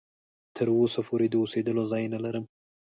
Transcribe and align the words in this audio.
تر 0.55 0.67
اوسه 0.77 0.99
پوري 1.07 1.27
د 1.29 1.35
اوسېدلو 1.41 1.83
ځای 1.91 2.03
نه 2.13 2.19
لرم. 2.23 2.45